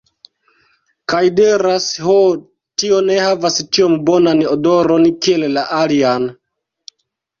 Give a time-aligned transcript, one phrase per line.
[1.11, 2.15] Kaj diras, ho
[2.83, 6.27] tio ne havas tiom bonan odoron kiel la alian